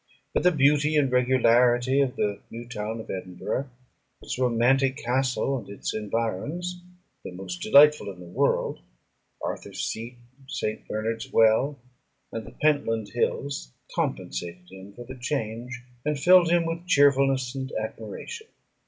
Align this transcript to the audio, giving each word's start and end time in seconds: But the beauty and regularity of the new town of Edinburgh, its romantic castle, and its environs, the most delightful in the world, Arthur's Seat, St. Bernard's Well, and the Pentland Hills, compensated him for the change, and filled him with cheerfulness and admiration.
But 0.33 0.41
the 0.41 0.49
beauty 0.51 0.97
and 0.97 1.11
regularity 1.11 2.01
of 2.01 2.15
the 2.15 2.39
new 2.49 2.67
town 2.67 2.99
of 2.99 3.11
Edinburgh, 3.11 3.69
its 4.23 4.39
romantic 4.39 4.97
castle, 4.97 5.59
and 5.59 5.69
its 5.69 5.93
environs, 5.93 6.81
the 7.23 7.29
most 7.31 7.61
delightful 7.61 8.11
in 8.11 8.19
the 8.19 8.25
world, 8.25 8.79
Arthur's 9.43 9.81
Seat, 9.85 10.17
St. 10.47 10.87
Bernard's 10.87 11.31
Well, 11.31 11.77
and 12.31 12.47
the 12.47 12.55
Pentland 12.63 13.09
Hills, 13.09 13.73
compensated 13.93 14.71
him 14.71 14.93
for 14.95 15.03
the 15.05 15.13
change, 15.19 15.79
and 16.03 16.19
filled 16.19 16.49
him 16.49 16.65
with 16.65 16.87
cheerfulness 16.87 17.53
and 17.53 17.71
admiration. 17.79 18.47